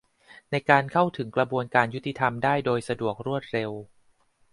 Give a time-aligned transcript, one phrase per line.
[0.51, 3.71] ในการเข้าถึงกระบวนการยุติธรรมได้โดยสะดวกรวดเร็ว